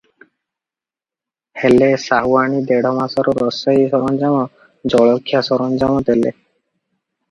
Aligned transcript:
ହେଲେ, 1.63 1.89
ସାହୁଆଣୀ 2.05 2.63
ଦେଢ଼ 2.73 2.95
ମାସର 3.01 3.37
ରୋଷେଇ 3.43 3.87
ସରଞ୍ଜାମ, 3.95 4.43
ଜଳଖିଆ 4.97 5.49
ସରଞ୍ଜାମ 5.55 6.07
ଦେଲେ। 6.13 6.39